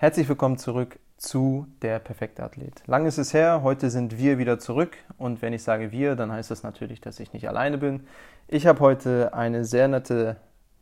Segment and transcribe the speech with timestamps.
[0.00, 2.82] Herzlich willkommen zurück zu der perfekte Athlet.
[2.86, 6.32] Lang ist es her, heute sind wir wieder zurück und wenn ich sage wir, dann
[6.32, 8.06] heißt das natürlich, dass ich nicht alleine bin.
[8.48, 10.36] Ich habe heute eine sehr nette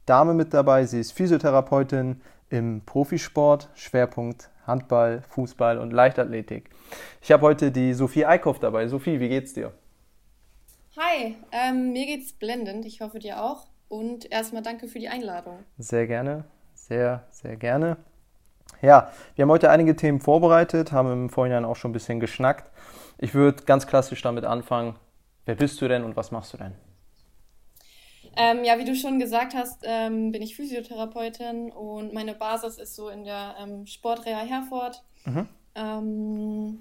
[0.07, 0.87] Dame mit dabei.
[0.87, 2.21] Sie ist Physiotherapeutin
[2.51, 6.71] im Profisport, Schwerpunkt Handball, Fußball und Leichtathletik.
[7.23, 8.87] Ich habe heute die Sophie Eickhoff dabei.
[8.87, 9.73] Sophie, wie geht's dir?
[10.97, 12.85] Hi, ähm, mir geht's blendend.
[12.85, 13.67] Ich hoffe dir auch.
[13.89, 15.61] Und erstmal danke für die Einladung.
[15.79, 16.45] Sehr gerne,
[16.75, 17.97] sehr, sehr gerne.
[18.83, 22.71] Ja, wir haben heute einige Themen vorbereitet, haben im Vorhinein auch schon ein bisschen geschnackt.
[23.17, 24.97] Ich würde ganz klassisch damit anfangen.
[25.47, 26.75] Wer bist du denn und was machst du denn?
[28.41, 32.95] Ähm, ja, wie du schon gesagt hast, ähm, bin ich Physiotherapeutin und meine Basis ist
[32.95, 35.03] so in der ähm, Sportreha Herford.
[35.25, 35.49] Mhm.
[35.75, 36.79] Ähm,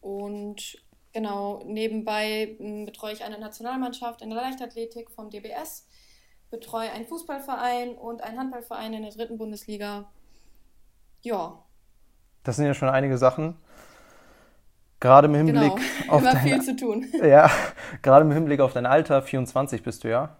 [0.00, 0.78] und
[1.12, 5.88] genau, nebenbei ähm, betreue ich eine Nationalmannschaft in der Leichtathletik vom DBS,
[6.48, 10.08] betreue einen Fußballverein und einen Handballverein in der dritten Bundesliga
[11.22, 11.58] ja.
[12.42, 13.56] Das sind ja schon einige Sachen.
[15.00, 15.82] Gerade im Hinblick genau.
[16.12, 17.06] auf dein, viel zu tun.
[17.22, 17.50] Ja,
[18.02, 20.36] gerade im Hinblick auf dein Alter, 24 bist du ja.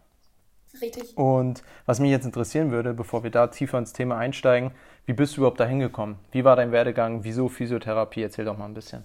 [0.81, 1.17] Richtig.
[1.17, 4.73] Und was mich jetzt interessieren würde, bevor wir da tiefer ins Thema einsteigen,
[5.07, 6.17] wie bist du überhaupt da hingekommen?
[6.31, 7.25] Wie war dein Werdegang?
[7.25, 8.23] Wieso Physiotherapie?
[8.23, 9.03] Erzähl doch mal ein bisschen.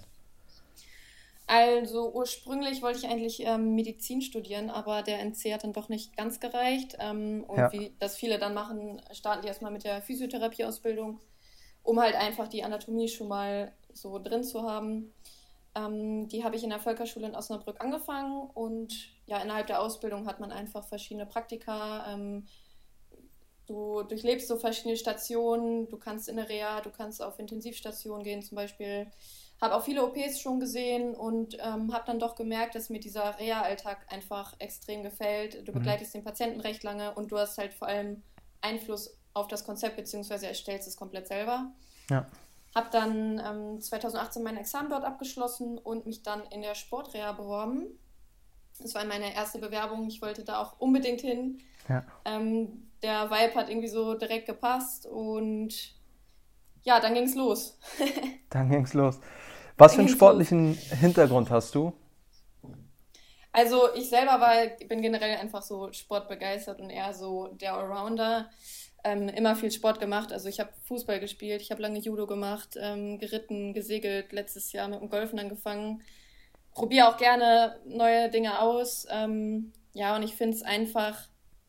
[1.48, 6.16] Also ursprünglich wollte ich eigentlich ähm, Medizin studieren, aber der NC hat dann doch nicht
[6.16, 6.96] ganz gereicht.
[6.98, 7.72] Ähm, und ja.
[7.72, 11.20] wie das viele dann machen, starten die erstmal mit der Physiotherapieausbildung
[11.86, 15.12] um halt einfach die Anatomie schon mal so drin zu haben.
[15.76, 18.94] Ähm, die habe ich in der Völkerschule in Osnabrück angefangen und
[19.26, 22.10] ja, innerhalb der Ausbildung hat man einfach verschiedene Praktika.
[22.10, 22.46] Ähm,
[23.66, 28.42] du durchlebst so verschiedene Stationen, du kannst in der Reha, du kannst auf Intensivstationen gehen
[28.42, 29.08] zum Beispiel.
[29.60, 33.38] Habe auch viele OPs schon gesehen und ähm, habe dann doch gemerkt, dass mir dieser
[33.38, 35.66] Reha-Alltag einfach extrem gefällt.
[35.66, 35.78] Du mhm.
[35.78, 38.22] begleitest den Patienten recht lange und du hast halt vor allem
[38.62, 41.72] Einfluss auf das Konzept, beziehungsweise erstellst es komplett selber.
[42.08, 42.26] Ja.
[42.76, 47.86] Habe dann ähm, 2018 mein Examen dort abgeschlossen und mich dann in der Sportreha beworben.
[48.78, 50.06] Das war meine erste Bewerbung.
[50.08, 51.58] Ich wollte da auch unbedingt hin.
[51.88, 52.04] Ja.
[52.26, 55.94] Ähm, der Vibe hat irgendwie so direkt gepasst und
[56.82, 57.78] ja, dann ging es los.
[58.50, 59.20] dann ging es los.
[59.78, 60.98] Was für einen sportlichen los.
[61.00, 61.94] Hintergrund hast du?
[63.52, 68.50] Also ich selber war, bin generell einfach so sportbegeistert und eher so der Allrounder
[69.06, 70.32] ähm, immer viel Sport gemacht.
[70.32, 74.88] Also ich habe Fußball gespielt, ich habe lange Judo gemacht, ähm, geritten, gesegelt, letztes Jahr
[74.88, 76.02] mit dem Golfen angefangen.
[76.72, 79.06] Probiere auch gerne neue Dinge aus.
[79.10, 81.28] Ähm, ja, und ich finde es einfach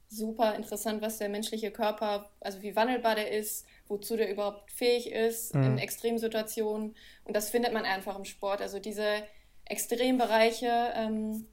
[0.10, 5.12] super interessant, was der menschliche Körper, also wie wandelbar der ist, wozu der überhaupt fähig
[5.12, 5.64] ist mhm.
[5.64, 6.96] in Extremsituationen.
[7.24, 8.62] Und das findet man einfach im Sport.
[8.62, 9.24] Also diese
[9.66, 11.46] Extrembereiche, ähm,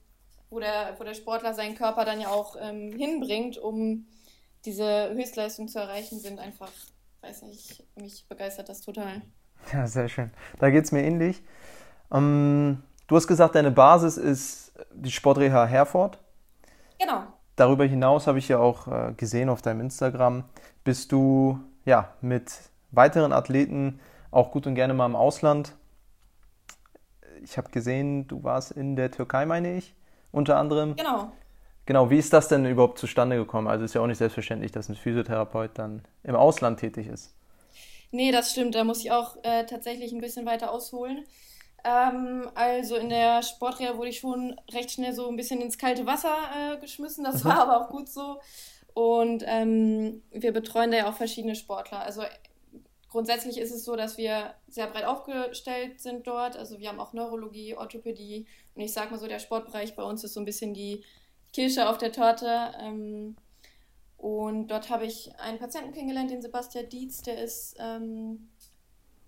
[0.48, 4.06] wo, der, wo der Sportler seinen Körper dann ja auch ähm, hinbringt, um
[4.64, 6.70] diese Höchstleistung zu erreichen, sind einfach,
[7.20, 9.22] weiß nicht, mich begeistert das total.
[9.72, 10.30] Ja, sehr schön.
[10.58, 11.42] Da geht es mir ähnlich.
[12.12, 16.18] Ähm, du hast gesagt, deine Basis ist die Sportreha Herford.
[16.98, 17.24] Genau.
[17.56, 20.44] Darüber hinaus habe ich ja auch äh, gesehen auf deinem Instagram,
[20.82, 22.52] bist du ja mit
[22.90, 24.00] weiteren Athleten
[24.30, 25.74] auch gut und gerne mal im Ausland.
[27.42, 29.94] Ich habe gesehen, du warst in der Türkei, meine ich,
[30.32, 30.96] unter anderem.
[30.96, 31.32] Genau.
[31.86, 33.68] Genau, wie ist das denn überhaupt zustande gekommen?
[33.68, 37.34] Also ist ja auch nicht selbstverständlich, dass ein Physiotherapeut dann im Ausland tätig ist.
[38.10, 38.74] Nee, das stimmt.
[38.74, 41.24] Da muss ich auch äh, tatsächlich ein bisschen weiter ausholen.
[41.84, 46.06] Ähm, also in der Sportreha wurde ich schon recht schnell so ein bisschen ins kalte
[46.06, 47.24] Wasser äh, geschmissen.
[47.24, 47.48] Das mhm.
[47.48, 48.40] war aber auch gut so.
[48.94, 52.00] Und ähm, wir betreuen da ja auch verschiedene Sportler.
[52.00, 52.22] Also
[53.10, 56.56] grundsätzlich ist es so, dass wir sehr breit aufgestellt sind dort.
[56.56, 58.46] Also wir haben auch Neurologie, Orthopädie.
[58.74, 61.04] Und ich sage mal so, der Sportbereich bei uns ist so ein bisschen die
[61.54, 62.72] Kirsche auf der Torte.
[62.80, 63.36] Ähm,
[64.18, 68.50] und dort habe ich einen Patienten kennengelernt, den Sebastian Dietz, der ist ähm,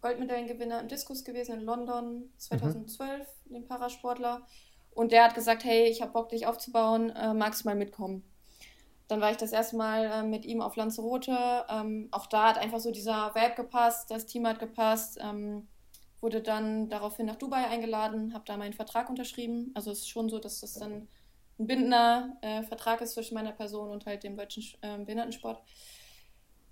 [0.03, 3.53] Goldmedaillengewinner im Diskus gewesen in London 2012, mhm.
[3.55, 4.47] den Parasportler.
[4.95, 8.25] Und der hat gesagt, hey, ich habe Bock, dich aufzubauen, äh, magst du mal mitkommen?
[9.09, 11.65] Dann war ich das erste Mal äh, mit ihm auf Lanzarote.
[11.69, 15.19] Ähm, auch da hat einfach so dieser Vibe gepasst, das Team hat gepasst.
[15.23, 15.69] Ähm,
[16.21, 19.71] wurde dann daraufhin nach Dubai eingeladen, habe da meinen Vertrag unterschrieben.
[19.75, 21.09] Also es ist schon so, dass das dann
[21.59, 25.63] ein bindender äh, Vertrag ist zwischen meiner Person und halt dem deutschen äh, Behindertensport.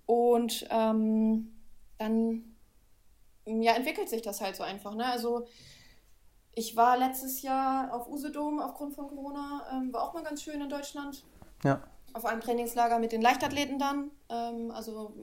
[0.06, 1.54] Und ähm,
[1.98, 2.54] dann
[3.46, 4.94] ja, entwickelt sich das halt so einfach.
[4.94, 5.06] Ne?
[5.06, 5.46] Also
[6.52, 10.60] ich war letztes Jahr auf Usedom aufgrund von Corona, ähm, war auch mal ganz schön
[10.60, 11.24] in Deutschland.
[11.62, 11.82] Ja.
[12.12, 15.14] auf einem Trainingslager mit den Leichtathleten dann, ähm, also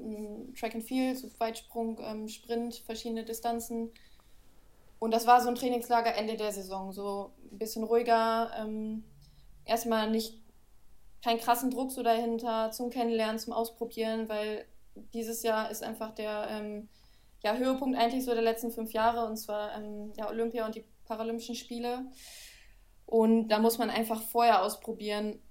[0.59, 3.91] Track and Field, so Weitsprung, ähm, Sprint, verschiedene Distanzen.
[4.99, 9.03] Und das war so ein Trainingslager Ende der Saison, so ein bisschen ruhiger, ähm,
[9.71, 10.39] erstmal nicht
[11.23, 14.65] keinen krassen Druck so dahinter zum Kennenlernen, zum Ausprobieren, weil
[15.13, 16.89] dieses Jahr ist einfach der ähm,
[17.43, 20.85] ja, Höhepunkt eigentlich so der letzten fünf Jahre und zwar ähm, ja, Olympia und die
[21.05, 22.05] Paralympischen Spiele.
[23.05, 25.41] Und da muss man einfach vorher ausprobieren,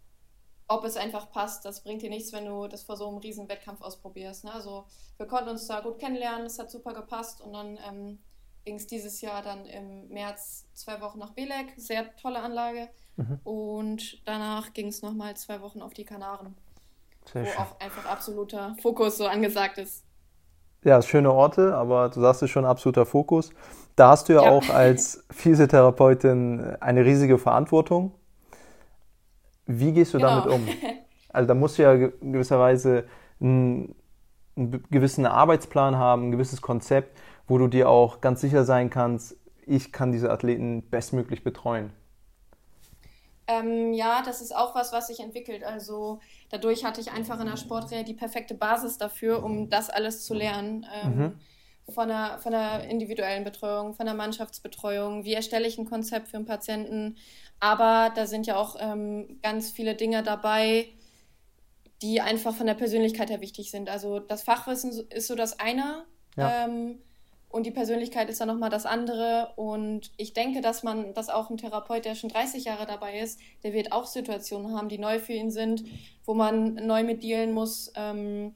[0.69, 1.65] ob es einfach passt.
[1.65, 4.45] Das bringt dir nichts, wenn du das vor so einem riesen Wettkampf ausprobierst.
[4.45, 4.53] Ne?
[4.53, 4.85] Also
[5.17, 8.19] wir konnten uns da gut kennenlernen, es hat super gepasst und dann ähm,
[8.65, 12.89] ging es dieses Jahr dann im März zwei Wochen nach Belek, sehr tolle Anlage.
[13.17, 13.41] Mhm.
[13.45, 16.57] Und danach ging es nochmal zwei Wochen auf die Kanaren,
[17.33, 17.59] sehr wo schön.
[17.59, 20.05] auch einfach absoluter Fokus so angesagt ist.
[20.83, 23.51] Ja, schöne Orte, aber du sagst es schon absoluter Fokus.
[23.97, 24.51] Da hast du ja, ja.
[24.51, 28.15] auch als Physiotherapeutin eine riesige Verantwortung.
[29.67, 30.41] Wie gehst du genau.
[30.41, 30.69] damit um?
[31.33, 33.05] Also da musst du ja gewisserweise
[33.41, 33.95] einen,
[34.57, 37.17] einen gewissen Arbeitsplan haben, ein gewisses Konzept,
[37.51, 39.37] wo du dir auch ganz sicher sein kannst,
[39.67, 41.93] ich kann diese Athleten bestmöglich betreuen.
[43.47, 45.65] Ähm, ja, das ist auch was, was sich entwickelt.
[45.65, 46.21] Also
[46.51, 50.35] dadurch hatte ich einfach in der Sportreha die perfekte Basis dafür, um das alles zu
[50.35, 50.87] lernen.
[51.03, 51.33] Ähm, mhm
[51.91, 56.37] von der, von der individuellen Betreuung, von der Mannschaftsbetreuung, wie erstelle ich ein Konzept für
[56.37, 57.17] einen Patienten.
[57.59, 60.87] Aber da sind ja auch ähm, ganz viele Dinge dabei,
[62.01, 63.91] die einfach von der Persönlichkeit her wichtig sind.
[63.91, 66.05] Also das Fachwissen ist so das eine
[66.37, 66.67] ja.
[66.67, 67.01] ähm,
[67.51, 69.53] und die Persönlichkeit ist dann nochmal das andere.
[69.57, 73.41] Und ich denke, dass man, dass auch ein Therapeut, der schon 30 Jahre dabei ist,
[73.65, 75.85] der wird auch Situationen haben, die neu für ihn sind,
[76.25, 77.93] wo man neu mit dealen muss.
[77.97, 78.55] Ähm,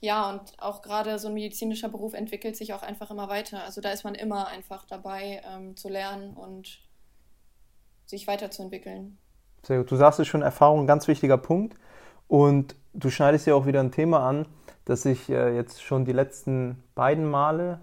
[0.00, 3.62] ja, und auch gerade so ein medizinischer Beruf entwickelt sich auch einfach immer weiter.
[3.62, 6.80] Also da ist man immer einfach dabei ähm, zu lernen und
[8.06, 9.18] sich weiterzuentwickeln.
[9.62, 9.92] Sehr gut.
[9.92, 11.76] Du sagst es schon, Erfahrung ganz wichtiger Punkt.
[12.26, 14.46] Und du schneidest ja auch wieder ein Thema an,
[14.84, 17.78] das ich äh, jetzt schon die letzten beiden Male,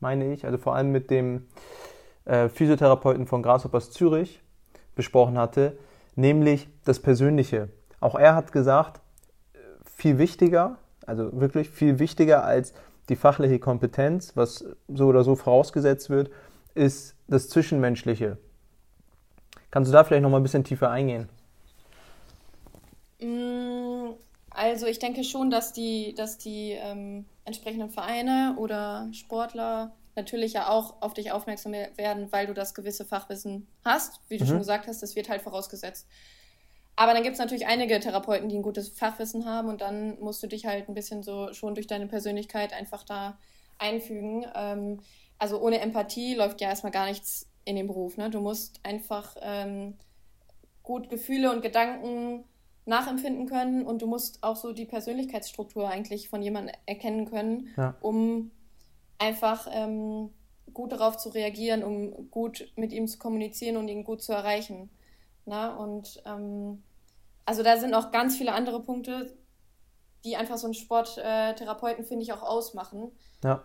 [0.00, 1.46] meine ich, also vor allem mit dem
[2.24, 4.42] äh, Physiotherapeuten von Grasshoppers Zürich
[4.94, 5.78] besprochen hatte,
[6.16, 7.68] nämlich das Persönliche.
[8.00, 9.00] Auch er hat gesagt,
[9.54, 10.78] äh, viel wichtiger
[11.08, 12.74] also wirklich viel wichtiger als
[13.08, 16.30] die fachliche Kompetenz, was so oder so vorausgesetzt wird,
[16.74, 18.36] ist das Zwischenmenschliche.
[19.70, 21.30] Kannst du da vielleicht noch mal ein bisschen tiefer eingehen?
[24.58, 30.68] Also ich denke schon, dass die, dass die ähm, entsprechenden Vereine oder Sportler natürlich ja
[30.68, 34.20] auch auf dich aufmerksam werden, weil du das gewisse Fachwissen hast.
[34.28, 34.48] Wie du mhm.
[34.48, 36.08] schon gesagt hast, das wird halt vorausgesetzt.
[36.96, 40.42] Aber dann gibt es natürlich einige Therapeuten, die ein gutes Fachwissen haben und dann musst
[40.42, 43.38] du dich halt ein bisschen so schon durch deine Persönlichkeit einfach da
[43.78, 44.44] einfügen.
[44.56, 45.00] Ähm,
[45.38, 48.16] also ohne Empathie läuft ja erstmal gar nichts in dem Beruf.
[48.16, 48.28] Ne?
[48.28, 49.94] Du musst einfach ähm,
[50.82, 52.42] gut Gefühle und Gedanken
[52.88, 57.94] nachempfinden können und du musst auch so die Persönlichkeitsstruktur eigentlich von jemandem erkennen können, ja.
[58.00, 58.50] um
[59.18, 60.30] einfach ähm,
[60.72, 64.90] gut darauf zu reagieren, um gut mit ihm zu kommunizieren und ihn gut zu erreichen.
[65.44, 65.76] Na?
[65.76, 66.82] Und ähm,
[67.44, 69.36] also da sind auch ganz viele andere Punkte,
[70.24, 73.12] die einfach so einen Sporttherapeuten, finde ich, auch ausmachen.
[73.44, 73.64] Ja.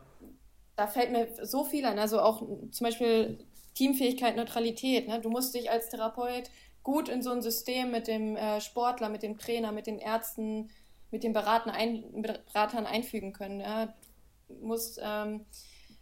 [0.75, 1.99] Da fällt mir so viel an.
[1.99, 2.39] Also auch
[2.71, 3.39] zum Beispiel
[3.73, 5.07] Teamfähigkeit, Neutralität.
[5.07, 5.19] Ne?
[5.19, 6.49] Du musst dich als Therapeut
[6.83, 10.69] gut in so ein System mit dem äh, Sportler, mit dem Trainer, mit den Ärzten,
[11.11, 13.59] mit den Beratern, ein, Beratern einfügen können.
[13.59, 13.93] Ja?
[14.47, 15.45] Du musst ähm,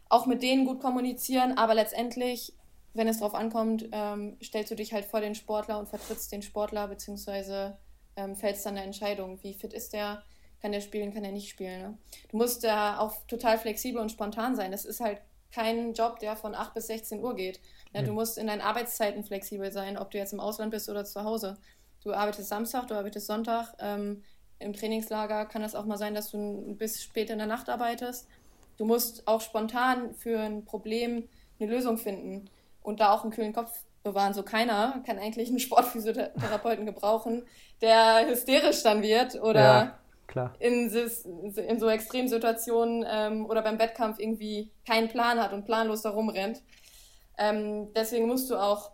[0.09, 2.53] auch mit denen gut kommunizieren, aber letztendlich
[2.93, 6.41] wenn es darauf ankommt, ähm, stellst du dich halt vor den Sportler und vertrittst den
[6.41, 7.77] Sportler, beziehungsweise
[8.15, 10.23] ähm, fällst dann eine Entscheidung, wie fit ist der,
[10.61, 11.81] kann der spielen, kann er nicht spielen.
[11.81, 11.97] Ne?
[12.29, 14.71] Du musst da auch total flexibel und spontan sein.
[14.71, 15.21] Das ist halt
[15.51, 17.59] kein Job, der von 8 bis 16 Uhr geht.
[17.93, 18.03] Ne?
[18.03, 21.23] Du musst in deinen Arbeitszeiten flexibel sein, ob du jetzt im Ausland bist oder zu
[21.23, 21.57] Hause.
[22.03, 23.73] Du arbeitest Samstag, du arbeitest Sonntag.
[23.79, 24.23] Ähm,
[24.59, 28.27] Im Trainingslager kann es auch mal sein, dass du bis spät in der Nacht arbeitest.
[28.77, 31.27] Du musst auch spontan für ein Problem
[31.59, 32.49] eine Lösung finden
[32.81, 34.33] und da auch einen kühlen Kopf bewahren.
[34.33, 37.43] So keiner kann eigentlich einen Sportphysiotherapeuten gebrauchen,
[37.81, 39.99] der hysterisch dann wird oder ja,
[40.59, 46.11] In, in, so Extremsituationen ähm, oder beim Wettkampf irgendwie keinen Plan hat und planlos da
[46.11, 46.63] rumrennt.
[47.37, 48.91] Ähm, deswegen musst du auch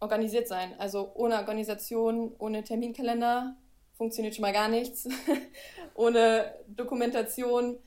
[0.00, 0.74] organisiert sein.
[0.78, 3.56] Also ohne Organisation, ohne Terminkalender
[3.92, 5.08] funktioniert schon mal gar nichts.
[5.94, 7.78] ohne Dokumentation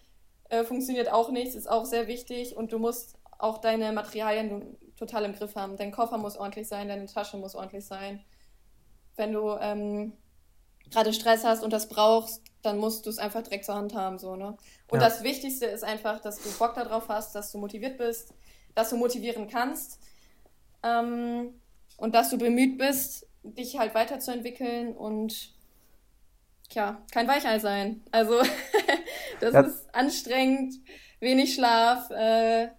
[0.50, 5.26] äh, funktioniert auch nichts, ist auch sehr wichtig und du musst auch deine Materialien, total
[5.26, 5.76] im Griff haben.
[5.76, 8.24] Dein Koffer muss ordentlich sein, deine Tasche muss ordentlich sein.
[9.16, 10.14] Wenn du ähm,
[10.92, 14.18] gerade Stress hast und das brauchst, dann musst du es einfach direkt zur Hand haben.
[14.18, 14.58] So, ne?
[14.88, 15.08] Und ja.
[15.08, 18.34] das Wichtigste ist einfach, dass du Bock darauf hast, dass du motiviert bist,
[18.74, 20.00] dass du motivieren kannst
[20.82, 21.54] ähm,
[21.98, 25.54] und dass du bemüht bist, dich halt weiterzuentwickeln und
[26.72, 28.02] ja, kein Weichei sein.
[28.12, 28.42] Also
[29.42, 29.62] das ja.
[29.62, 30.76] ist anstrengend,
[31.20, 32.10] wenig Schlaf.
[32.10, 32.70] Äh,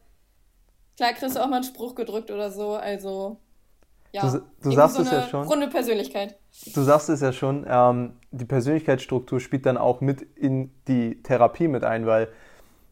[0.97, 2.73] klar kriegst du auch mal einen Spruch gedrückt oder so.
[2.73, 3.41] Also
[4.15, 5.47] ja, du, du sagst so es ja schon.
[5.47, 6.37] Runde Persönlichkeit.
[6.73, 7.67] Du sagst es ja schon.
[7.69, 12.29] Ähm, die Persönlichkeitsstruktur spielt dann auch mit in die Therapie mit ein, weil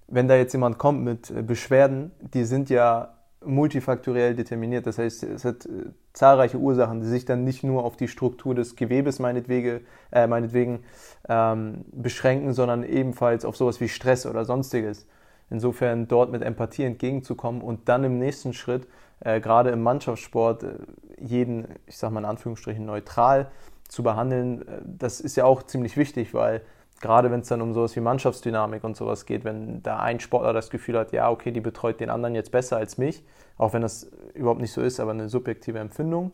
[0.08, 3.14] wenn da jetzt jemand kommt mit äh, Beschwerden, die sind ja
[3.44, 4.86] multifaktoriell determiniert.
[4.86, 8.56] Das heißt, es hat äh, zahlreiche Ursachen, die sich dann nicht nur auf die Struktur
[8.56, 10.80] des Gewebes meinetwegen, äh, meinetwegen
[11.28, 15.06] ähm, beschränken, sondern ebenfalls auf sowas wie Stress oder sonstiges.
[15.50, 18.88] Insofern dort mit Empathie entgegenzukommen und dann im nächsten Schritt,
[19.24, 20.74] äh, gerade im Mannschaftssport, äh,
[21.18, 23.50] jeden, ich sag mal in Anführungsstrichen, neutral
[23.88, 26.62] zu behandeln, äh, das ist ja auch ziemlich wichtig, weil
[27.00, 30.52] gerade wenn es dann um sowas wie Mannschaftsdynamik und sowas geht, wenn da ein Sportler
[30.52, 33.22] das Gefühl hat, ja, okay, die betreut den anderen jetzt besser als mich,
[33.58, 36.32] auch wenn das überhaupt nicht so ist, aber eine subjektive Empfindung,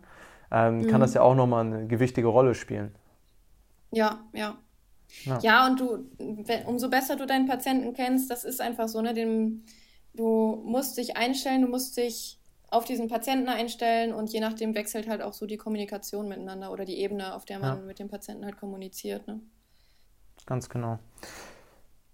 [0.50, 0.86] ähm, mhm.
[0.86, 2.94] kann das ja auch nochmal eine gewichtige Rolle spielen.
[3.90, 4.56] Ja, ja.
[5.24, 6.06] Ja, ja und du,
[6.66, 9.14] umso besser du deinen Patienten kennst, das ist einfach so, ne?
[9.14, 9.64] Dem,
[10.14, 12.37] du musst dich einstellen, du musst dich
[12.70, 16.84] auf diesen Patienten einstellen und je nachdem wechselt halt auch so die Kommunikation miteinander oder
[16.84, 17.84] die Ebene, auf der man ja.
[17.84, 19.26] mit dem Patienten halt kommuniziert.
[19.26, 19.40] Ne?
[20.48, 20.98] ganz genau.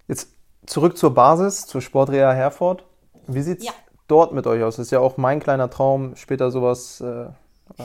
[0.09, 0.35] Jetzt
[0.67, 2.85] zurück zur Basis, zur Sportreha Herford.
[3.27, 3.73] Wie sieht es ja.
[4.09, 4.77] dort mit euch aus?
[4.77, 7.27] Das ist ja auch mein kleiner Traum, später sowas, äh,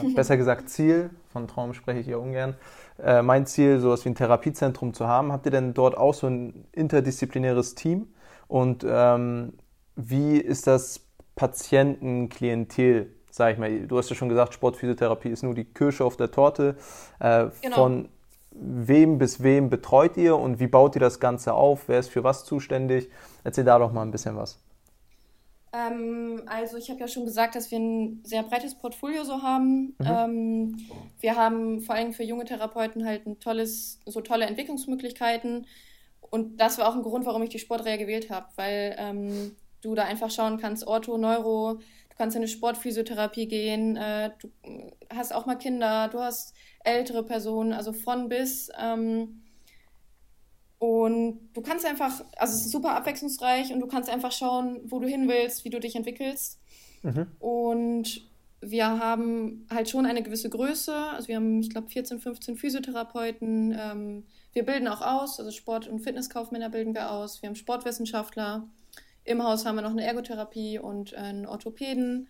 [0.14, 2.56] besser gesagt Ziel, von Traum spreche ich ja ungern,
[3.02, 5.32] äh, mein Ziel, sowas wie ein Therapiezentrum zu haben.
[5.32, 8.12] Habt ihr denn dort auch so ein interdisziplinäres Team?
[8.48, 9.54] Und ähm,
[9.94, 11.00] wie ist das
[11.40, 13.86] Patientenklientel, sag ich mal?
[13.86, 16.76] Du hast ja schon gesagt, Sportphysiotherapie ist nur die Kirsche auf der Torte.
[17.18, 17.76] Äh, genau.
[17.76, 18.08] Von
[18.50, 21.88] wem bis wem betreut ihr und wie baut ihr das Ganze auf?
[21.88, 23.08] Wer ist für was zuständig?
[23.42, 24.60] Erzähl da doch mal ein bisschen was.
[25.72, 29.94] Ähm, also ich habe ja schon gesagt, dass wir ein sehr breites Portfolio so haben.
[29.98, 30.06] Mhm.
[30.06, 30.76] Ähm,
[31.20, 35.66] wir haben vor allem für junge Therapeuten halt ein tolles, so tolle Entwicklungsmöglichkeiten.
[36.20, 39.94] Und das war auch ein Grund, warum ich die Sportreha gewählt habe, weil ähm, du
[39.94, 44.50] da einfach schauen kannst, Ortho, Neuro, du kannst in eine Sportphysiotherapie gehen, äh, du
[45.14, 48.70] hast auch mal Kinder, du hast ältere Personen, also von bis.
[48.78, 49.42] Ähm,
[50.78, 54.98] und du kannst einfach, also es ist super abwechslungsreich und du kannst einfach schauen, wo
[54.98, 56.58] du hin willst, wie du dich entwickelst.
[57.02, 57.26] Mhm.
[57.38, 58.30] Und
[58.62, 60.94] wir haben halt schon eine gewisse Größe.
[60.94, 63.76] Also wir haben, ich glaube, 14, 15 Physiotherapeuten.
[63.78, 67.42] Ähm, wir bilden auch aus, also Sport- und Fitnesskaufmänner bilden wir aus.
[67.42, 68.68] Wir haben Sportwissenschaftler.
[69.30, 72.28] Im Haus haben wir noch eine Ergotherapie und einen Orthopäden.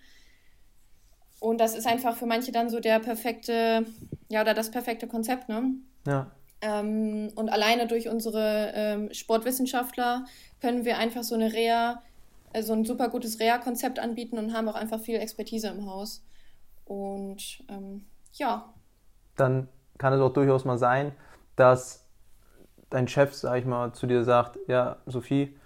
[1.41, 3.87] Und das ist einfach für manche dann so der perfekte,
[4.29, 5.73] ja, oder das perfekte Konzept, ne?
[6.07, 6.31] Ja.
[6.61, 10.27] Ähm, und alleine durch unsere ähm, Sportwissenschaftler
[10.61, 12.03] können wir einfach so eine Reha,
[12.53, 16.23] also ein super gutes Reha-Konzept anbieten und haben auch einfach viel Expertise im Haus.
[16.85, 18.05] Und ähm,
[18.35, 18.75] ja.
[19.37, 21.13] Dann kann es auch durchaus mal sein,
[21.57, 22.05] dass
[22.91, 25.57] dein Chef, sag ich mal, zu dir sagt, ja, Sophie,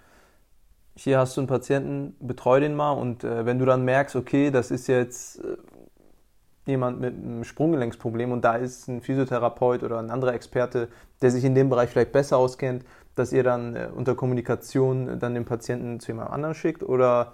[0.95, 4.49] hier hast du einen Patienten, betreu den mal und äh, wenn du dann merkst, okay,
[4.49, 5.57] das ist jetzt äh,
[6.65, 10.89] jemand mit einem Sprunggelenksproblem und da ist ein Physiotherapeut oder ein anderer Experte,
[11.21, 12.85] der sich in dem Bereich vielleicht besser auskennt,
[13.15, 17.33] dass ihr dann äh, unter Kommunikation dann den Patienten zu jemand anderem schickt oder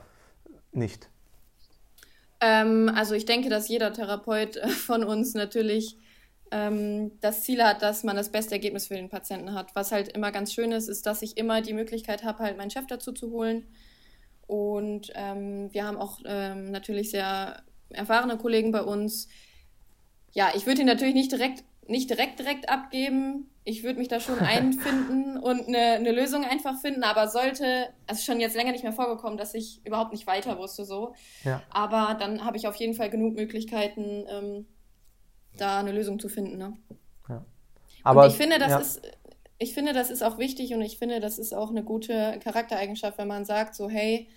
[0.72, 1.10] nicht?
[2.40, 5.98] Ähm, also ich denke, dass jeder Therapeut äh, von uns natürlich
[6.52, 9.74] ähm, das Ziel hat, dass man das beste Ergebnis für den Patienten hat.
[9.74, 12.70] Was halt immer ganz schön ist, ist, dass ich immer die Möglichkeit habe, halt meinen
[12.70, 13.66] Chef dazu zu holen.
[14.48, 19.30] Und ähm, wir haben auch ähm, natürlich sehr erfahrene Kollegen bei uns.
[20.34, 23.50] Ja, ich würde ihn natürlich nicht direkt, nicht direkt, direkt abgeben.
[23.64, 28.22] Ich würde mich da schon einfinden und eine, eine Lösung einfach finden, aber sollte, also
[28.22, 31.16] schon jetzt länger nicht mehr vorgekommen, dass ich überhaupt nicht weiter wusste so.
[31.46, 31.64] Ja.
[31.70, 34.66] Aber dann habe ich auf jeden Fall genug Möglichkeiten, ähm,
[35.62, 36.58] da eine Lösung zu finden.
[36.58, 36.78] Ne?
[37.30, 37.46] Ja.
[38.04, 38.80] Aber und ich finde, das ja.
[38.80, 39.02] ist,
[39.58, 43.18] ich finde, das ist auch wichtig und ich finde, das ist auch eine gute Charaktereigenschaft,
[43.18, 44.28] wenn man sagt, so, hey,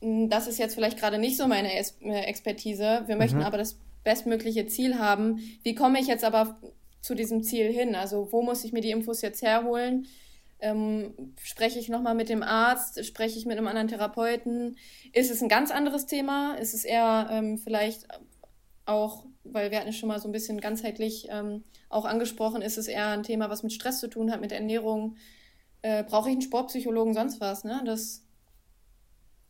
[0.00, 3.04] das ist jetzt vielleicht gerade nicht so meine äh, Expertise.
[3.06, 3.44] Wir möchten mhm.
[3.44, 5.38] aber das bestmögliche Ziel haben.
[5.62, 6.60] Wie komme ich jetzt aber
[7.00, 7.94] zu diesem Ziel hin?
[7.94, 10.06] Also wo muss ich mir die Infos jetzt herholen?
[10.60, 13.04] Ähm, spreche ich nochmal mit dem Arzt?
[13.04, 14.76] Spreche ich mit einem anderen Therapeuten?
[15.12, 16.54] Ist es ein ganz anderes Thema?
[16.54, 18.06] Ist es eher ähm, vielleicht
[18.86, 22.88] auch, weil wir hatten schon mal so ein bisschen ganzheitlich ähm, auch angesprochen, ist es
[22.88, 25.16] eher ein Thema, was mit Stress zu tun hat, mit Ernährung.
[25.82, 27.64] Äh, Brauche ich einen Sportpsychologen, sonst was?
[27.64, 27.82] Ne?
[27.84, 28.22] Das,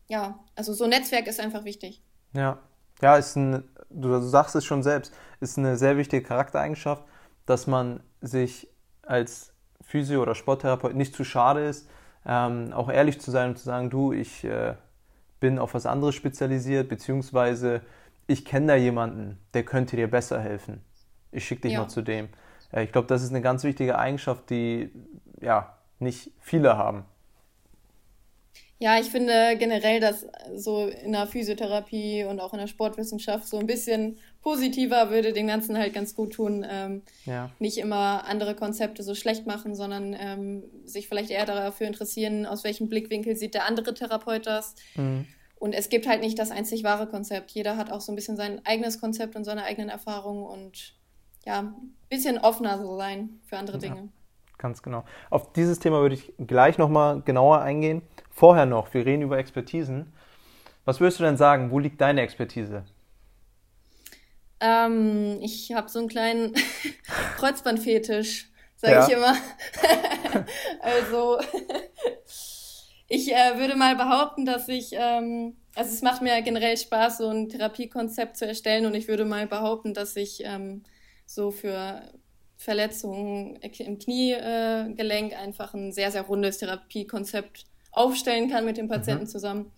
[0.09, 2.03] ja, also so ein Netzwerk ist einfach wichtig.
[2.35, 2.59] Ja,
[3.01, 7.05] ja, ist ein, du sagst es schon selbst, ist eine sehr wichtige Charaktereigenschaft,
[7.47, 8.69] dass man sich
[9.03, 11.89] als Physio- oder Sporttherapeut nicht zu schade ist,
[12.27, 14.75] ähm, auch ehrlich zu sein und zu sagen, du, ich äh,
[15.41, 17.83] bin auf was anderes spezialisiert, beziehungsweise
[18.27, 20.81] ich kenne da jemanden, der könnte dir besser helfen.
[21.33, 21.81] Ich schicke dich ja.
[21.81, 22.29] mal zu dem.
[22.77, 24.91] ich glaube, das ist eine ganz wichtige Eigenschaft, die
[25.41, 27.05] ja nicht viele haben.
[28.81, 30.27] Ja, ich finde generell, dass
[30.57, 35.47] so in der Physiotherapie und auch in der Sportwissenschaft so ein bisschen positiver würde dem
[35.47, 36.67] Ganzen halt ganz gut tun.
[36.69, 37.51] Ähm, ja.
[37.61, 42.65] Nicht immer andere Konzepte so schlecht machen, sondern ähm, sich vielleicht eher dafür interessieren, aus
[42.65, 44.75] welchem Blickwinkel sieht der andere Therapeut das.
[44.97, 45.27] Mhm.
[45.65, 47.51] Und es gibt halt nicht das einzig wahre Konzept.
[47.53, 50.95] Jeder hat auch so ein bisschen sein eigenes Konzept und seine eigenen Erfahrungen und
[51.47, 53.97] ja, ein bisschen offener so sein für andere Dinge.
[53.97, 54.09] Ja,
[54.59, 55.07] ganz genau.
[55.31, 58.03] Auf dieses Thema würde ich gleich nochmal genauer eingehen.
[58.31, 60.13] Vorher noch, wir reden über Expertisen.
[60.85, 62.85] Was würdest du denn sagen, wo liegt deine Expertise?
[64.61, 66.53] Ähm, ich habe so einen kleinen
[67.39, 69.07] Kreuzbandfetisch, sage ja.
[69.07, 69.35] ich immer.
[70.83, 71.39] also
[73.09, 77.29] ich äh, würde mal behaupten, dass ich, ähm, also es macht mir generell Spaß, so
[77.29, 80.83] ein Therapiekonzept zu erstellen und ich würde mal behaupten, dass ich ähm,
[81.27, 82.03] so für
[82.57, 89.25] Verletzungen im Kniegelenk äh, einfach ein sehr, sehr rundes Therapiekonzept aufstellen kann mit dem Patienten
[89.25, 89.29] mhm.
[89.29, 89.73] zusammen.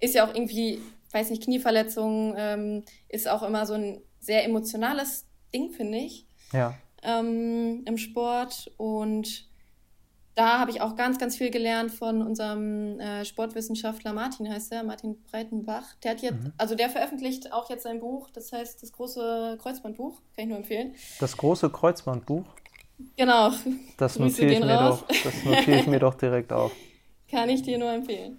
[0.00, 0.80] Ist ja auch irgendwie,
[1.12, 6.26] weiß nicht, Knieverletzungen ähm, ist auch immer so ein sehr emotionales Ding, finde ich.
[6.52, 6.74] Ja.
[7.02, 9.48] Ähm, Im Sport und
[10.36, 14.84] da habe ich auch ganz, ganz viel gelernt von unserem äh, Sportwissenschaftler Martin, heißt er,
[14.84, 15.94] Martin Breitenbach.
[16.04, 16.52] Der hat jetzt, mhm.
[16.58, 20.58] also der veröffentlicht auch jetzt sein Buch, das heißt das große Kreuzbandbuch, kann ich nur
[20.58, 20.94] empfehlen.
[21.20, 22.44] Das große Kreuzbandbuch?
[23.16, 23.50] Genau.
[23.96, 26.72] Das notiere ich, mir doch, das notiere ich mir doch direkt auf.
[27.30, 28.38] Kann ich dir nur empfehlen.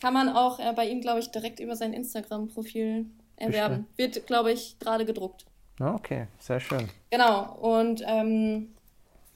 [0.00, 3.06] Kann man auch äh, bei ihm, glaube ich, direkt über sein Instagram-Profil
[3.36, 3.86] erwerben.
[3.96, 4.16] Bestimmt.
[4.16, 5.46] Wird, glaube ich, gerade gedruckt.
[5.80, 6.88] Okay, sehr schön.
[7.10, 7.56] Genau.
[7.60, 8.74] Und ähm,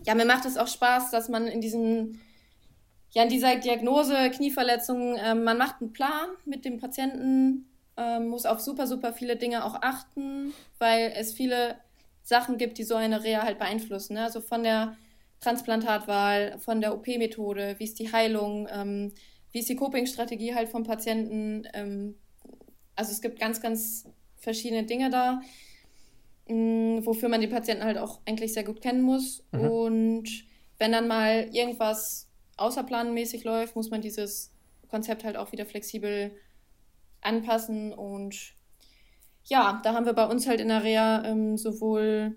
[0.06, 2.20] ja, mir macht es auch Spaß, dass man in diesem,
[3.10, 8.46] ja, in dieser Diagnose Knieverletzung, ähm, man macht einen Plan mit dem Patienten, ähm, muss
[8.46, 11.76] auf super, super viele Dinge auch achten, weil es viele
[12.22, 14.14] Sachen gibt, die so eine Reha halt beeinflussen.
[14.14, 14.22] Ne?
[14.22, 14.96] Also von der
[15.40, 19.12] Transplantatwahl, von der OP-Methode, wie ist die Heilung, ähm,
[19.50, 21.66] wie ist die Coping-Strategie halt vom Patienten.
[21.72, 22.16] Ähm,
[22.94, 24.04] also es gibt ganz, ganz
[24.36, 25.40] verschiedene Dinge da.
[26.48, 29.44] Wofür man die Patienten halt auch eigentlich sehr gut kennen muss.
[29.52, 29.60] Mhm.
[29.60, 30.44] Und
[30.78, 34.52] wenn dann mal irgendwas außerplanmäßig läuft, muss man dieses
[34.88, 36.32] Konzept halt auch wieder flexibel
[37.20, 37.92] anpassen.
[37.92, 38.54] Und
[39.44, 42.36] ja, da haben wir bei uns halt in der Reha ähm, sowohl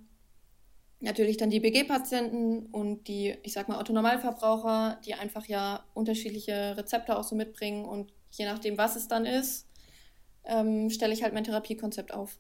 [1.02, 7.18] natürlich dann die BG-Patienten und die, ich sag mal, Autonormalverbraucher, die einfach ja unterschiedliche Rezepte
[7.18, 9.68] auch so mitbringen und je nachdem, was es dann ist,
[10.44, 12.38] ähm, stelle ich halt mein Therapiekonzept auf.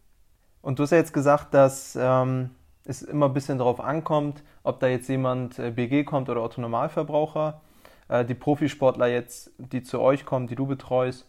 [0.61, 2.51] Und du hast ja jetzt gesagt, dass ähm,
[2.85, 7.61] es immer ein bisschen darauf ankommt, ob da jetzt jemand äh, BG kommt oder Autonormalverbraucher.
[8.09, 11.25] Äh, die Profisportler jetzt, die zu euch kommen, die du betreust,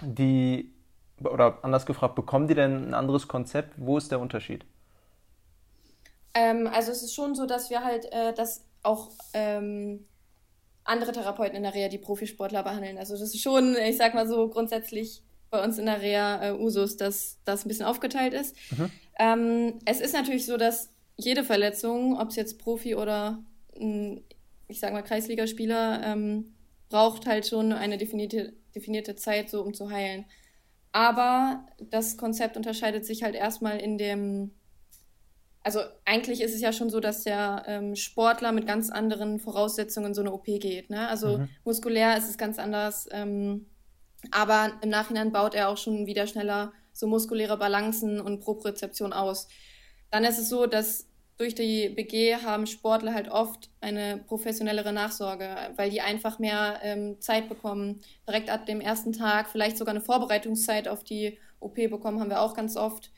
[0.00, 0.72] die,
[1.22, 3.74] oder anders gefragt, bekommen die denn ein anderes Konzept?
[3.76, 4.64] Wo ist der Unterschied?
[6.34, 10.06] Ähm, also es ist schon so, dass wir halt, äh, dass auch ähm,
[10.84, 12.98] andere Therapeuten in der Reha die Profisportler behandeln.
[12.98, 16.52] Also das ist schon, ich sag mal so, grundsätzlich bei uns in der Reha äh,
[16.52, 18.56] Usus, dass das ein bisschen aufgeteilt ist.
[18.72, 18.90] Mhm.
[19.20, 23.44] Ähm, es ist natürlich so, dass jede Verletzung, ob es jetzt Profi oder
[23.78, 24.24] ein,
[24.66, 26.54] ich sag mal Kreisligaspieler, ähm,
[26.88, 30.24] braucht halt schon eine definierte, definierte Zeit, so um zu heilen.
[30.90, 34.52] Aber das Konzept unterscheidet sich halt erstmal in dem,
[35.62, 40.08] also eigentlich ist es ja schon so, dass der ähm, Sportler mit ganz anderen Voraussetzungen
[40.08, 40.88] in so eine OP geht.
[40.88, 41.08] Ne?
[41.08, 41.48] Also mhm.
[41.64, 43.06] muskulär ist es ganz anders.
[43.12, 43.66] Ähm,
[44.30, 49.48] aber im Nachhinein baut er auch schon wieder schneller so muskuläre Balancen und Propriozeption aus.
[50.10, 51.06] Dann ist es so, dass
[51.38, 57.20] durch die BG haben Sportler halt oft eine professionellere Nachsorge, weil die einfach mehr ähm,
[57.20, 58.00] Zeit bekommen.
[58.28, 62.42] Direkt ab dem ersten Tag, vielleicht sogar eine Vorbereitungszeit auf die OP bekommen, haben wir
[62.42, 63.10] auch ganz oft,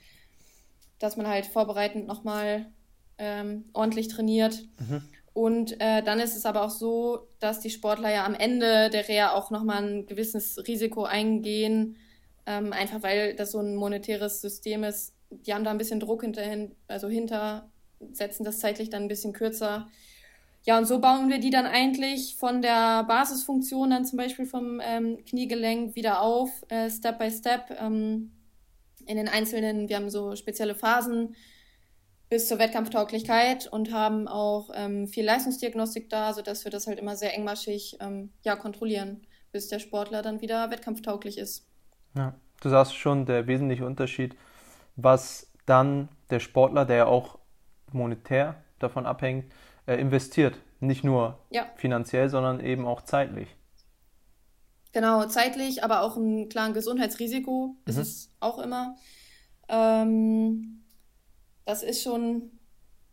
[0.98, 2.66] dass man halt vorbereitend nochmal
[3.18, 4.62] ähm, ordentlich trainiert.
[4.78, 5.02] Mhm.
[5.34, 9.08] Und äh, dann ist es aber auch so, dass die Sportler ja am Ende der
[9.08, 11.96] Reha auch nochmal ein gewisses Risiko eingehen,
[12.46, 15.12] ähm, einfach weil das so ein monetäres System ist.
[15.30, 17.68] Die haben da ein bisschen Druck hinterhin, also hinter,
[18.12, 19.88] setzen das zeitlich dann ein bisschen kürzer.
[20.62, 24.80] Ja, und so bauen wir die dann eigentlich von der Basisfunktion dann zum Beispiel vom
[24.82, 27.76] ähm, Kniegelenk wieder auf, äh, Step by Step.
[27.78, 28.30] Ähm,
[29.06, 31.34] in den einzelnen, wir haben so spezielle Phasen,
[32.34, 37.14] bis zur Wettkampftauglichkeit und haben auch ähm, viel Leistungsdiagnostik da, sodass wir das halt immer
[37.14, 41.64] sehr engmaschig ähm, ja, kontrollieren, bis der Sportler dann wieder wettkampftauglich ist.
[42.16, 44.34] Ja, du sagst schon, der wesentliche Unterschied,
[44.96, 47.38] was dann der Sportler, der ja auch
[47.92, 49.52] monetär davon abhängt,
[49.86, 50.58] äh, investiert.
[50.80, 51.66] Nicht nur ja.
[51.76, 53.54] finanziell, sondern eben auch zeitlich.
[54.90, 57.76] Genau, zeitlich, aber auch ein klares Gesundheitsrisiko mhm.
[57.86, 58.96] ist es auch immer.
[59.68, 60.83] Ähm,
[61.64, 62.50] das ist schon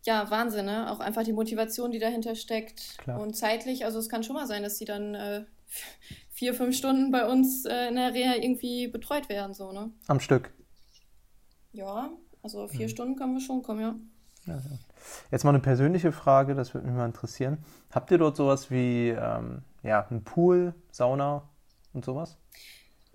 [0.03, 0.91] ja, Wahnsinn, ne?
[0.91, 2.97] Auch einfach die Motivation, die dahinter steckt.
[2.97, 3.19] Klar.
[3.19, 5.45] Und zeitlich, also es kann schon mal sein, dass sie dann äh,
[6.29, 9.91] vier, fünf Stunden bei uns äh, in der Reha irgendwie betreut werden, so, ne?
[10.07, 10.51] Am Stück.
[11.71, 12.09] Ja,
[12.41, 12.91] also vier mhm.
[12.91, 13.95] Stunden können wir schon kommen, ja.
[14.47, 14.77] ja, ja.
[15.29, 17.59] Jetzt mal eine persönliche Frage, das würde mich mal interessieren.
[17.91, 21.47] Habt ihr dort sowas wie ähm, ja, einen Pool, Sauna
[21.93, 22.37] und sowas?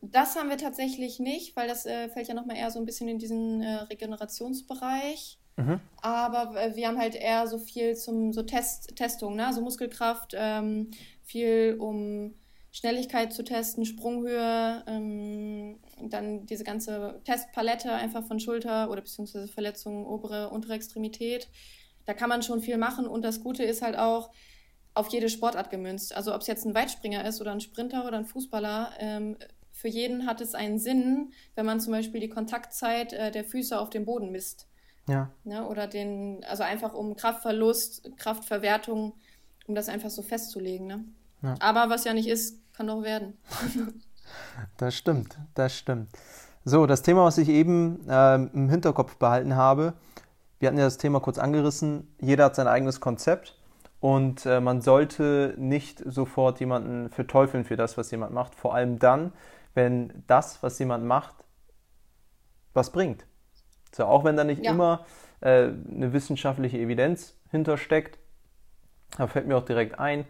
[0.03, 3.09] Das haben wir tatsächlich nicht, weil das äh, fällt ja nochmal eher so ein bisschen
[3.09, 5.39] in diesen äh, Regenerationsbereich.
[5.57, 5.81] Mhm.
[6.03, 9.47] Aber äh, wir haben halt eher so viel zum so Test, Testung, ne?
[9.47, 10.91] also Muskelkraft, ähm,
[11.23, 12.35] viel um
[12.73, 15.79] Schnelligkeit zu testen, Sprunghöhe, ähm,
[16.11, 21.49] dann diese ganze Testpalette einfach von Schulter oder beziehungsweise Verletzungen obere, untere Extremität.
[22.05, 24.31] Da kann man schon viel machen und das Gute ist halt auch
[24.93, 26.15] auf jede Sportart gemünzt.
[26.15, 29.39] Also ob es jetzt ein Weitspringer ist oder ein Sprinter oder ein Fußballer, ähm,
[29.77, 33.79] für jeden hat es einen Sinn, wenn man zum Beispiel die Kontaktzeit äh, der Füße
[33.79, 34.67] auf dem Boden misst.
[35.07, 35.31] Ja.
[35.45, 39.12] Ne, oder den, also einfach um Kraftverlust, Kraftverwertung,
[39.67, 40.87] um das einfach so festzulegen.
[40.87, 41.05] Ne?
[41.43, 41.55] Ja.
[41.61, 43.37] Aber was ja nicht ist, kann doch werden.
[44.79, 46.09] das stimmt, das stimmt.
[46.65, 49.93] So, das Thema, was ich eben äh, im Hinterkopf behalten habe,
[50.59, 53.59] wir hatten ja das Thema kurz angerissen, jeder hat sein eigenes Konzept
[54.01, 58.99] und äh, man sollte nicht sofort jemanden verteufeln für das, was jemand macht, vor allem
[58.99, 59.33] dann,
[59.77, 61.37] wenn das, was jemand macht,
[62.73, 63.27] was bringt.
[63.93, 64.73] So, auch wenn da nicht ja.
[64.73, 65.07] immer
[65.41, 68.19] äh, eine wissenschaftliche Evidenz hintersteckt,
[69.17, 70.25] da fällt mir auch direkt ein,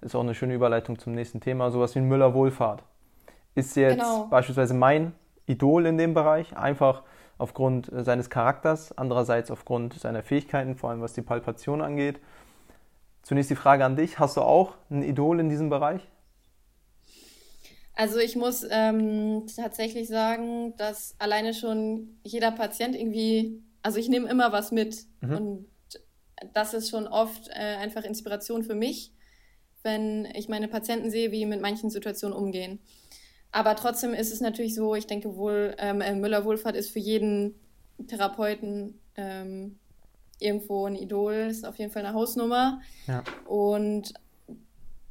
[0.00, 2.82] ist auch eine schöne Überleitung zum nächsten Thema, sowas wie ein Müller Wohlfahrt.
[3.54, 4.26] Ist jetzt genau.
[4.30, 5.14] beispielsweise mein
[5.46, 7.02] Idol in dem Bereich, einfach
[7.38, 12.20] aufgrund seines Charakters, andererseits aufgrund seiner Fähigkeiten, vor allem was die Palpation angeht.
[13.22, 16.08] Zunächst die Frage an dich, hast du auch ein Idol in diesem Bereich?
[18.02, 24.28] Also ich muss ähm, tatsächlich sagen, dass alleine schon jeder Patient irgendwie, also ich nehme
[24.28, 25.36] immer was mit mhm.
[25.36, 25.66] und
[26.52, 29.12] das ist schon oft äh, einfach Inspiration für mich,
[29.84, 32.80] wenn ich meine Patienten sehe, wie mit manchen Situationen umgehen.
[33.52, 37.54] Aber trotzdem ist es natürlich so, ich denke wohl, ähm, äh, Müller-Wohlfahrt ist für jeden
[38.08, 39.78] Therapeuten ähm,
[40.40, 42.80] irgendwo ein Idol, ist auf jeden Fall eine Hausnummer.
[43.06, 43.22] Ja.
[43.46, 44.12] Und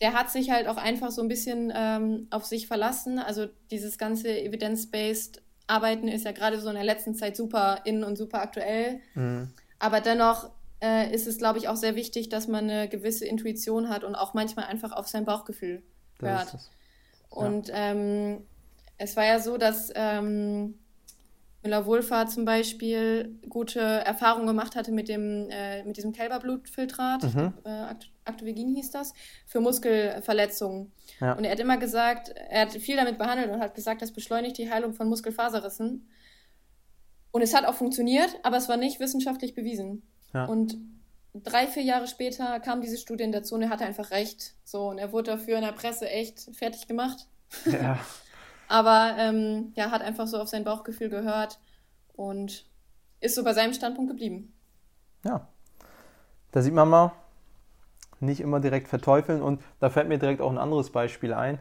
[0.02, 3.20] der hat sich halt auch einfach so ein bisschen ähm, auf sich verlassen.
[3.20, 8.04] Also dieses ganze evidence-based Arbeiten ist ja gerade so in der letzten Zeit super in
[8.04, 9.00] und super aktuell.
[9.14, 9.54] Mhm.
[9.80, 10.50] Aber dennoch
[10.82, 14.16] äh, ist es, glaube ich, auch sehr wichtig, dass man eine gewisse Intuition hat und
[14.16, 15.84] auch manchmal einfach auf sein Bauchgefühl
[16.20, 16.54] hört.
[16.54, 16.60] Ja.
[17.30, 18.44] Und ähm,
[18.98, 20.76] es war ja so, dass ähm,
[21.64, 27.54] Müller-Wohlfahrt zum Beispiel gute Erfahrungen gemacht hatte mit, dem, äh, mit diesem Kälberblutfiltrat, mhm.
[27.64, 27.70] äh,
[28.26, 29.14] Actovegin hieß das,
[29.46, 30.92] für Muskelverletzungen.
[31.20, 31.34] Ja.
[31.34, 34.58] Und er hat immer gesagt, er hat viel damit behandelt und hat gesagt, das beschleunigt
[34.58, 36.08] die Heilung von Muskelfaserrissen.
[37.32, 40.04] Und es hat auch funktioniert, aber es war nicht wissenschaftlich bewiesen.
[40.34, 40.46] Ja.
[40.46, 40.78] Und
[41.34, 44.56] drei, vier Jahre später kam diese Studie in dazu und er hatte einfach recht.
[44.64, 47.28] So, und er wurde dafür in der Presse echt fertig gemacht.
[47.66, 48.00] Ja.
[48.68, 51.60] Aber ähm, ja, hat einfach so auf sein Bauchgefühl gehört
[52.14, 52.66] und
[53.20, 54.54] ist so bei seinem Standpunkt geblieben.
[55.26, 55.48] Ja.
[56.52, 57.12] Da sieht man mal,
[58.22, 59.42] nicht immer direkt verteufeln.
[59.42, 61.60] Und da fällt mir direkt auch ein anderes Beispiel ein.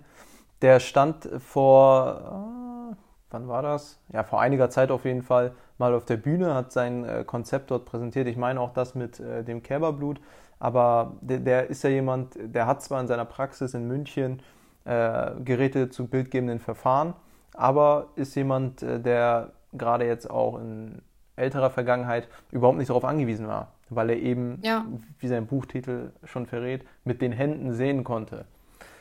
[0.63, 2.97] Der stand vor, äh,
[3.31, 3.99] wann war das?
[4.13, 7.71] Ja, vor einiger Zeit auf jeden Fall mal auf der Bühne, hat sein äh, Konzept
[7.71, 8.27] dort präsentiert.
[8.29, 10.21] Ich meine auch das mit äh, dem Kälberblut.
[10.59, 14.43] Aber der, der, ist ja jemand, der hat zwar in seiner Praxis in München
[14.85, 17.15] äh, Geräte zu bildgebenden Verfahren,
[17.55, 21.03] aber ist jemand, der gerade jetzt auch in
[21.37, 24.87] älterer Vergangenheit überhaupt nicht darauf angewiesen war, weil er eben, ja.
[25.19, 28.47] wie sein Buchtitel schon verrät, mit den Händen sehen konnte.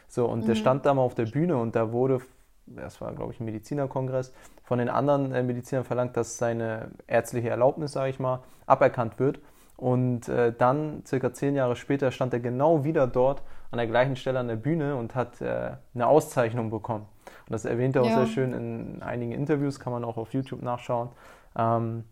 [0.08, 0.45] So, und mhm.
[0.47, 2.19] der stand da mal auf der Bühne und da wurde,
[2.65, 7.49] das war glaube ich ein Medizinerkongress, von den anderen äh, Medizinern verlangt, dass seine ärztliche
[7.49, 9.39] Erlaubnis, sage ich mal, aberkannt wird.
[9.78, 14.15] Und äh, dann, circa zehn Jahre später, stand er genau wieder dort an der gleichen
[14.15, 17.06] Stelle an der Bühne und hat äh, eine Auszeichnung bekommen.
[17.25, 18.17] Und das erwähnt er auch ja.
[18.17, 21.10] sehr schön in einigen Interviews, kann man auch auf YouTube nachschauen.
[21.56, 22.04] Ähm,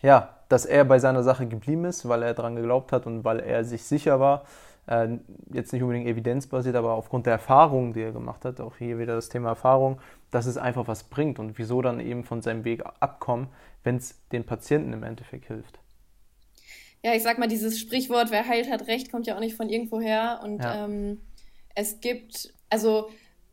[0.00, 3.40] ja, dass er bei seiner Sache geblieben ist, weil er daran geglaubt hat und weil
[3.40, 4.44] er sich sicher war,
[4.86, 5.08] äh,
[5.52, 9.14] jetzt nicht unbedingt evidenzbasiert, aber aufgrund der Erfahrungen, die er gemacht hat, auch hier wieder
[9.14, 9.98] das Thema Erfahrung,
[10.30, 13.48] dass es einfach was bringt und wieso dann eben von seinem Weg abkommen,
[13.84, 15.80] wenn es den Patienten im Endeffekt hilft
[17.02, 19.68] ja, ich sag mal, dieses Sprichwort, wer heilt, hat recht, kommt ja auch nicht von
[19.68, 20.40] irgendwoher.
[20.42, 20.84] Und ja.
[20.84, 21.20] ähm,
[21.74, 23.08] es gibt, also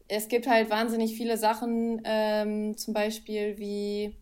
[0.08, 4.16] es gibt halt wahnsinnig viele Sachen, ähm, zum Beispiel wie,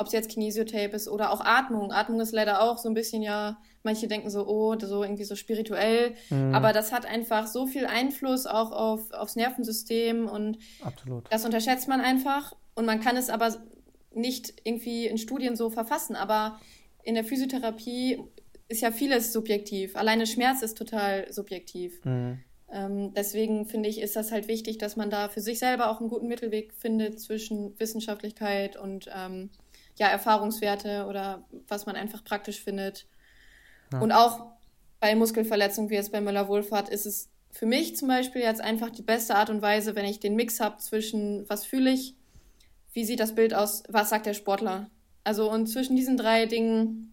[0.00, 1.92] ob es jetzt Kinesiotape ist oder auch Atmung.
[1.92, 5.36] Atmung ist leider auch so ein bisschen, ja, manche denken so, oh, so irgendwie so
[5.36, 6.14] spirituell.
[6.30, 6.54] Mhm.
[6.54, 11.24] Aber das hat einfach so viel Einfluss auch auf, aufs Nervensystem und Absolut.
[11.30, 12.56] das unterschätzt man einfach.
[12.74, 13.54] Und man kann es aber
[14.12, 16.16] nicht irgendwie in Studien so verfassen.
[16.16, 16.58] Aber
[17.02, 18.24] in der Physiotherapie
[18.68, 19.96] ist ja vieles subjektiv.
[19.96, 22.02] Alleine Schmerz ist total subjektiv.
[22.04, 22.40] Mhm.
[22.72, 26.00] Ähm, deswegen finde ich, ist das halt wichtig, dass man da für sich selber auch
[26.00, 29.50] einen guten Mittelweg findet zwischen Wissenschaftlichkeit und ähm,
[30.00, 33.06] ja, Erfahrungswerte oder was man einfach praktisch findet.
[33.92, 34.00] Ja.
[34.00, 34.46] Und auch
[34.98, 39.02] bei Muskelverletzungen, wie jetzt bei Müller-Wohlfahrt, ist es für mich zum Beispiel jetzt einfach die
[39.02, 42.16] beste Art und Weise, wenn ich den Mix habe zwischen was fühle ich,
[42.92, 44.88] wie sieht das Bild aus, was sagt der Sportler.
[45.22, 47.12] Also und zwischen diesen drei Dingen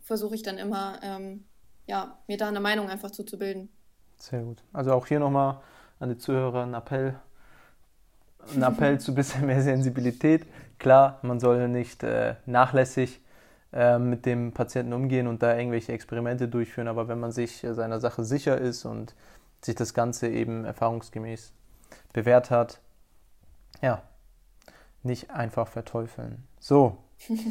[0.00, 1.44] versuche ich dann immer, ähm,
[1.86, 3.68] ja, mir da eine Meinung einfach zuzubilden.
[4.16, 4.62] Sehr gut.
[4.72, 5.60] Also auch hier nochmal
[6.00, 7.14] an die Zuhörer ein Appell,
[8.54, 10.46] ein Appell zu ein bisschen mehr Sensibilität.
[10.78, 13.20] Klar, man soll nicht äh, nachlässig
[13.72, 17.74] äh, mit dem Patienten umgehen und da irgendwelche Experimente durchführen, aber wenn man sich äh,
[17.74, 19.14] seiner Sache sicher ist und
[19.62, 21.52] sich das Ganze eben erfahrungsgemäß
[22.12, 22.80] bewährt hat,
[23.82, 24.02] ja,
[25.02, 26.46] nicht einfach verteufeln.
[26.60, 26.98] So,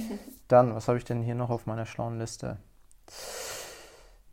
[0.47, 2.57] dann, was habe ich denn hier noch auf meiner schlauen Liste?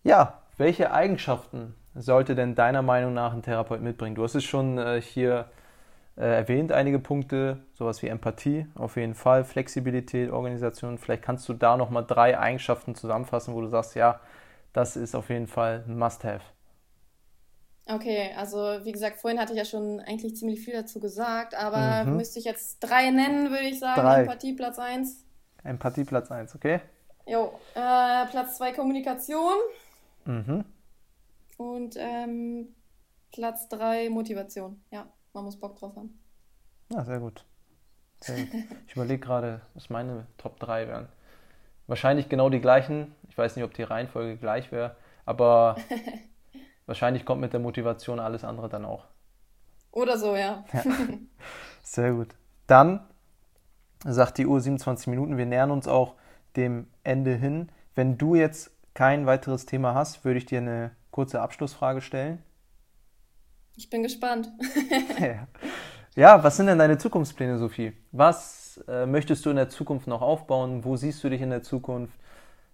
[0.03, 4.15] Ja, welche Eigenschaften sollte denn deiner Meinung nach ein Therapeut mitbringen?
[4.15, 5.47] Du hast es schon äh, hier
[6.17, 10.99] äh, erwähnt, einige Punkte, sowas wie Empathie auf jeden Fall, Flexibilität, Organisation.
[10.99, 14.21] Vielleicht kannst du da nochmal drei Eigenschaften zusammenfassen, wo du sagst, ja,
[14.73, 16.45] das ist auf jeden Fall ein Must-Have.
[17.87, 22.05] Okay, also wie gesagt, vorhin hatte ich ja schon eigentlich ziemlich viel dazu gesagt, aber
[22.05, 22.17] mhm.
[22.19, 24.01] müsste ich jetzt drei nennen, würde ich sagen.
[24.01, 24.21] Drei.
[24.21, 25.25] Empathie Platz 1.
[25.65, 26.81] Empathie Platz 1, okay?
[27.27, 29.55] Jo, äh, Platz 2 Kommunikation.
[30.25, 30.65] Mhm.
[31.57, 32.69] Und ähm,
[33.33, 34.81] Platz 3 Motivation.
[34.91, 36.19] Ja, man muss Bock drauf haben.
[36.91, 37.45] Ja, sehr gut.
[38.21, 38.65] Sehr gut.
[38.87, 41.09] Ich überlege gerade, was meine Top 3 wären.
[41.87, 43.15] Wahrscheinlich genau die gleichen.
[43.29, 45.77] Ich weiß nicht, ob die Reihenfolge gleich wäre, aber
[46.87, 49.07] wahrscheinlich kommt mit der Motivation alles andere dann auch.
[49.91, 50.65] Oder so, ja.
[50.73, 50.83] ja.
[51.83, 52.35] Sehr gut.
[52.67, 53.07] Dann
[54.05, 55.37] sagt die Uhr 27 Minuten.
[55.37, 56.15] Wir nähern uns auch
[56.57, 57.71] dem Ende hin.
[57.95, 62.43] Wenn du jetzt kein weiteres Thema hast, würde ich dir eine kurze Abschlussfrage stellen.
[63.77, 64.51] Ich bin gespannt.
[65.21, 65.49] ja.
[66.15, 66.45] ja.
[66.45, 67.93] was sind denn deine Zukunftspläne, Sophie?
[68.13, 70.85] Was äh, möchtest du in der Zukunft noch aufbauen?
[70.85, 72.15] Wo siehst du dich in der Zukunft?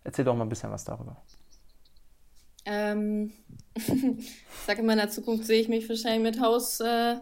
[0.04, 1.16] Erzähl doch mal ein bisschen was darüber.
[2.64, 3.32] Ähm,
[3.74, 3.84] ich
[4.66, 7.16] sage, in meiner Zukunft sehe ich mich wahrscheinlich mit Haus, äh,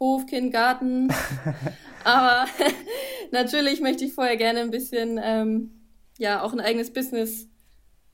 [0.00, 1.08] Hof, Kind, Garten.
[2.04, 2.46] Aber
[3.32, 5.70] natürlich möchte ich vorher gerne ein bisschen, ähm,
[6.18, 7.48] ja, auch ein eigenes Business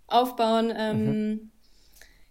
[0.06, 0.72] aufbauen.
[0.76, 1.50] Ähm, mhm.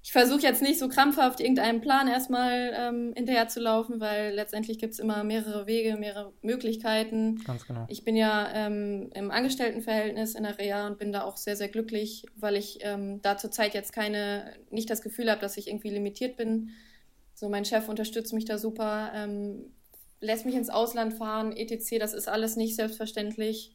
[0.05, 4.77] Ich versuche jetzt nicht so krampfhaft irgendeinem Plan erstmal ähm, hinterher zu laufen, weil letztendlich
[4.77, 7.41] gibt es immer mehrere Wege, mehrere Möglichkeiten.
[7.45, 7.85] Ganz genau.
[7.87, 11.69] Ich bin ja ähm, im Angestelltenverhältnis in der Reha und bin da auch sehr, sehr
[11.69, 15.91] glücklich, weil ich ähm, da zurzeit jetzt keine, nicht das Gefühl habe, dass ich irgendwie
[15.91, 16.71] limitiert bin.
[17.33, 19.71] So, mein Chef unterstützt mich da super, ähm,
[20.19, 21.99] lässt mich ins Ausland fahren, etc.
[21.99, 23.73] Das ist alles nicht selbstverständlich.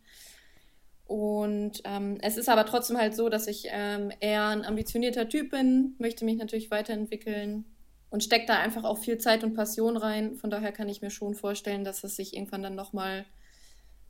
[1.08, 5.50] Und ähm, es ist aber trotzdem halt so, dass ich ähm, eher ein ambitionierter Typ
[5.50, 7.64] bin, möchte mich natürlich weiterentwickeln
[8.10, 10.36] und stecke da einfach auch viel Zeit und Passion rein.
[10.36, 13.24] Von daher kann ich mir schon vorstellen, dass es sich irgendwann dann nochmal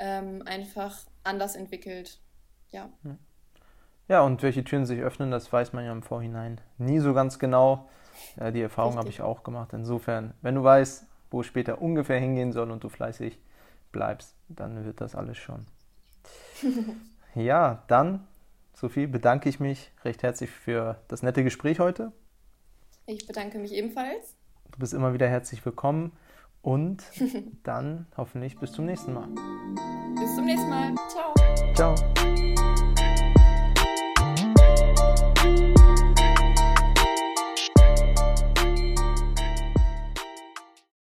[0.01, 2.19] ähm, einfach anders entwickelt.
[2.73, 2.91] Ja.
[4.09, 7.39] Ja, und welche Türen sich öffnen, das weiß man ja im Vorhinein nie so ganz
[7.39, 7.89] genau.
[8.41, 9.73] Ja, die Erfahrung habe ich auch gemacht.
[9.73, 13.39] Insofern, wenn du weißt, wo es später ungefähr hingehen soll und du fleißig
[13.93, 15.67] bleibst, dann wird das alles schon.
[17.35, 18.27] ja, dann,
[18.75, 22.13] Sophie, bedanke ich mich recht herzlich für das nette Gespräch heute.
[23.07, 24.37] Ich bedanke mich ebenfalls.
[24.71, 26.13] Du bist immer wieder herzlich willkommen
[26.63, 27.03] und
[27.63, 29.29] dann hoffentlich bis zum nächsten Mal.
[30.19, 30.95] Bis zum nächsten Mal.
[31.09, 31.35] Ciao.
[31.75, 32.28] Ciao.